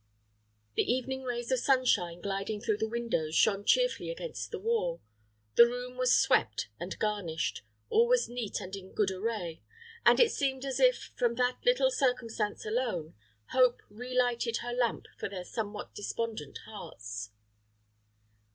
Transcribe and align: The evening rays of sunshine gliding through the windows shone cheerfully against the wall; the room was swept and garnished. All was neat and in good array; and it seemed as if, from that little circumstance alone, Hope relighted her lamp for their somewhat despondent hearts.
The 0.73 0.91
evening 0.91 1.21
rays 1.21 1.51
of 1.51 1.59
sunshine 1.59 2.21
gliding 2.21 2.59
through 2.59 2.77
the 2.77 2.87
windows 2.89 3.35
shone 3.35 3.63
cheerfully 3.63 4.09
against 4.09 4.49
the 4.49 4.57
wall; 4.57 4.99
the 5.53 5.67
room 5.67 5.95
was 5.95 6.19
swept 6.19 6.69
and 6.79 6.97
garnished. 6.97 7.61
All 7.91 8.07
was 8.07 8.27
neat 8.27 8.59
and 8.59 8.75
in 8.75 8.93
good 8.93 9.11
array; 9.11 9.61
and 10.03 10.19
it 10.19 10.31
seemed 10.31 10.65
as 10.65 10.79
if, 10.79 11.11
from 11.15 11.35
that 11.35 11.59
little 11.63 11.91
circumstance 11.91 12.65
alone, 12.65 13.13
Hope 13.51 13.83
relighted 13.91 14.57
her 14.63 14.73
lamp 14.73 15.05
for 15.19 15.29
their 15.29 15.45
somewhat 15.45 15.93
despondent 15.93 16.57
hearts. 16.65 17.29